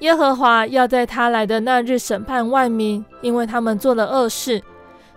[0.00, 4.62] 耶和华要在他来的那日审判万民，因为他们做了恶事。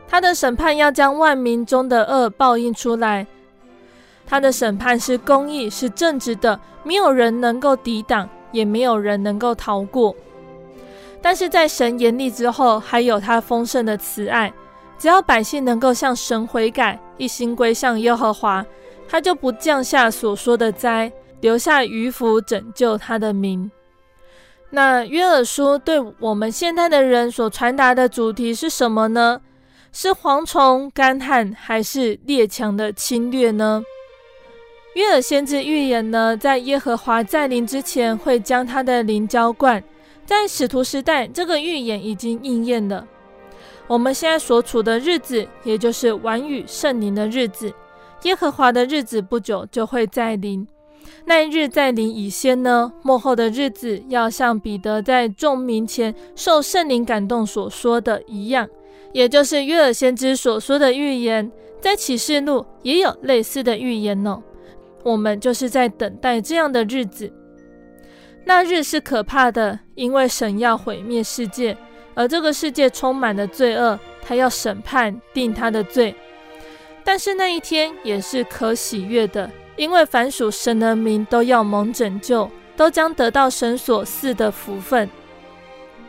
[0.07, 3.25] 他的审判要将万民中的恶报应出来。
[4.25, 10.15] 他的审判是公义，是正直的，没有人能够抵挡，也没有人能够逃过。
[11.21, 14.51] 但是在神严厉之后，还有他丰盛的慈爱。
[14.97, 18.65] 只要百姓能够向神悔改，一心归向耶和华，
[19.07, 23.69] 他就不降下所说的灾，留下余福拯救他的民。
[24.73, 29.41] 那约珥书对我们现代的人所传达的主题是什么呢？
[29.91, 33.83] 是蝗虫、干旱，还是列强的侵略呢？
[34.95, 39.83] 约珥先知预言呢，在耶和华再临之前，会将他的灵浇灌。
[40.25, 43.05] 在使徒时代，这个预言已经应验了。
[43.87, 47.73] 我们现在所处的日子，也就是晚雨圣灵的日子，
[48.23, 50.65] 耶和华的日子不久就会再临。
[51.25, 58.67] 那一日在临以先呢，末后的日子要像彼得在众民前受圣灵感动所说的一样，
[59.13, 64.41] 也就是约尔先知所说的预言，在启示录也有类似的预言呢。
[65.03, 67.31] 我们就是在等待这样的日子。
[68.43, 71.77] 那日是可怕的，因为神要毁灭世界，
[72.15, 76.15] 而这个世界充满了罪恶，他要审判定他的罪。
[77.03, 79.49] 但是那一天也是可喜悦的。
[79.81, 85.09] 因为凡属神的民都要蒙拯救，都将得到神所赐的福分。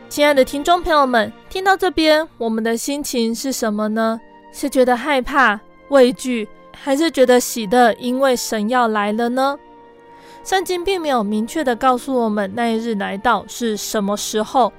[0.07, 4.21] 亲爱的听众朋友们，听到这边，我们的心情是什么呢？
[4.51, 5.59] 是觉得害怕、
[5.89, 6.47] 畏惧，
[6.83, 7.91] 还是觉得喜乐？
[7.93, 9.57] 因为神要来了呢？
[10.43, 14.71] 圣经并没有明确地告诉我们那一日来到是什么时候，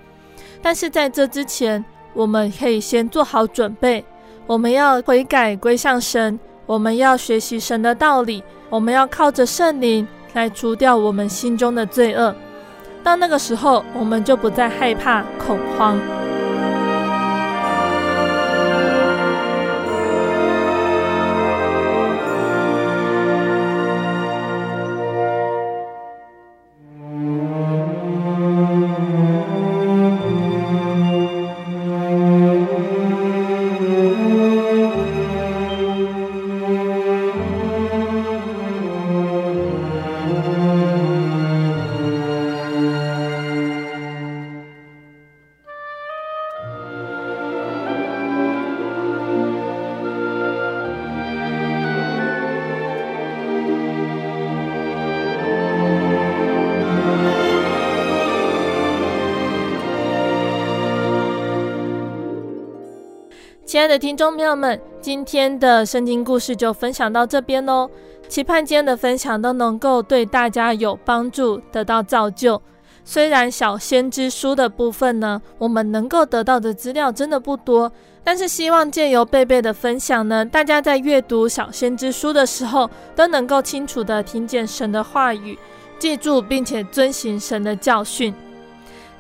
[0.63, 4.05] 但是在这之前，我们可以先做好准备。
[4.47, 8.43] 我们要悔改归向神，我们要学习神的道理。
[8.71, 12.35] 我们要靠着圣灵来除掉我们心中的罪恶，
[13.05, 15.97] 到那个时候，我们就不再害怕恐慌。
[63.85, 67.91] 亲爱的听众朋友们，今天的圣经故事就分享到这边喽。
[68.29, 72.63] 期盼今天的分享都能够对大家有帮助，得到造就。
[73.05, 77.93] 虽然小先知书的部分呢，我们能够得到的资料真的不多，
[78.25, 85.59] 但是希望借由贝贝的分享呢，大家在阅读小先知书的时候，都能够清楚地听见神的话语，
[85.99, 88.35] 记住并且遵行神的教训。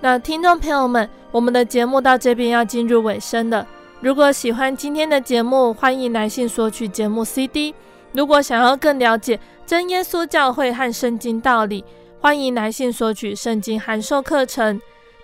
[0.01, 3.67] 那听众朋友们，我们的节目到这边要进入尾声了。
[4.05, 7.75] 如果喜欢今天的节目，欢迎来信索取节目 CD。
[8.13, 11.83] 如果想要更了解真耶稣教会和圣经道理，
[12.21, 14.79] 欢迎来信索取圣经函授课程，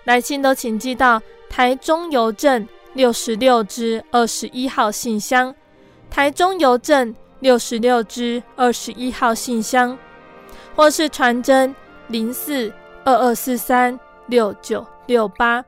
[0.05, 5.53] 来信都请寄到台中邮政六十六支二十一号信箱，
[6.09, 9.95] 台中邮政六十六支二十一号信箱，
[10.75, 11.75] 或是传真
[12.07, 12.73] 零四
[13.05, 15.63] 二二四三六九六八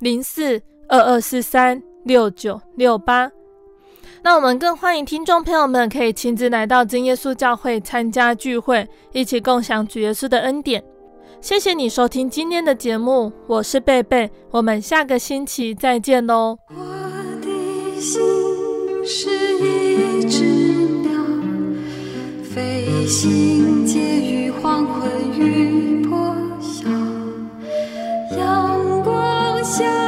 [0.00, 0.60] 零四
[0.90, 3.30] 二二四三六九六八。
[4.22, 10.82] 那我们更欢迎听众朋友们可以亲自来到真耶稣教会参加聚会，一起共享主耶稣的恩典。
[11.40, 16.58] 谢谢你收听今天的节目，我是贝贝，我们下个星期再见喽。
[16.70, 16.76] 我
[17.40, 18.20] 的心
[19.04, 20.44] 是一只
[21.02, 21.12] 鸟，
[22.42, 26.88] 飞行介于黄昏与破晓，
[28.36, 30.07] 阳光下。